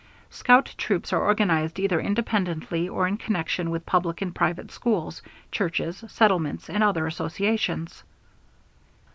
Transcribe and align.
Scout 0.31 0.73
troops 0.79 1.13
are 1.13 1.21
organized 1.23 1.77
either 1.77 2.01
independently 2.01 2.89
or 2.89 3.05
in 3.07 3.17
connection 3.17 3.69
with 3.69 3.85
public 3.85 4.19
and 4.23 4.33
private 4.33 4.71
schools, 4.71 5.21
churches, 5.51 6.03
settlements, 6.07 6.71
and 6.71 6.83
other 6.83 7.05
associations. 7.05 8.01